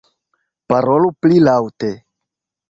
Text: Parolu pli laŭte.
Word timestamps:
Parolu 0.73 1.11
pli 1.27 1.37
laŭte. 1.49 1.91